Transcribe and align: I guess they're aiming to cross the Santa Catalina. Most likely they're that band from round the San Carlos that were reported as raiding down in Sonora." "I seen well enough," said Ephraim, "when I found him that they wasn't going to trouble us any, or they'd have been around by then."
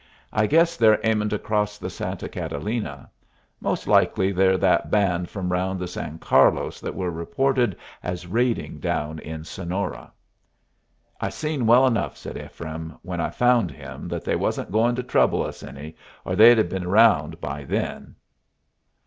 I 0.33 0.47
guess 0.47 0.77
they're 0.77 0.99
aiming 1.03 1.29
to 1.29 1.37
cross 1.37 1.77
the 1.77 1.91
Santa 1.91 2.27
Catalina. 2.27 3.11
Most 3.59 3.85
likely 3.85 4.31
they're 4.31 4.57
that 4.57 4.89
band 4.89 5.29
from 5.29 5.51
round 5.51 5.79
the 5.79 5.87
San 5.87 6.17
Carlos 6.17 6.79
that 6.79 6.95
were 6.95 7.11
reported 7.11 7.77
as 8.01 8.25
raiding 8.25 8.79
down 8.79 9.19
in 9.19 9.43
Sonora." 9.43 10.11
"I 11.21 11.29
seen 11.29 11.67
well 11.67 11.85
enough," 11.85 12.17
said 12.17 12.35
Ephraim, 12.35 12.97
"when 13.03 13.21
I 13.21 13.29
found 13.29 13.69
him 13.69 14.07
that 14.07 14.23
they 14.25 14.35
wasn't 14.35 14.71
going 14.71 14.95
to 14.95 15.03
trouble 15.03 15.43
us 15.45 15.61
any, 15.61 15.95
or 16.25 16.35
they'd 16.35 16.57
have 16.57 16.67
been 16.69 16.85
around 16.85 17.39
by 17.39 17.63
then." 17.63 18.15